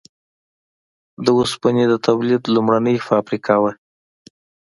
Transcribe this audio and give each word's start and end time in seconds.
د 1.25 1.27
اوسپنې 1.39 1.83
د 1.87 1.93
تولید 2.07 2.41
لومړنۍ 2.53 2.97
فابریکه 3.07 3.55
وه. 3.61 3.71